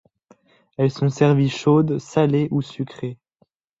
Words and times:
Elles 0.79 0.89
sont 0.89 1.09
servies 1.09 1.51
chaudes, 1.51 1.99
salées 1.99 2.47
ou 2.49 2.63
sucrées. 2.63 3.19